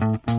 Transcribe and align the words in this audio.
Mm-hmm. 0.00 0.29